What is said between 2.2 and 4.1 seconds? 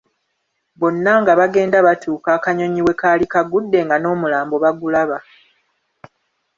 akanyonyi wekaali kagudde nga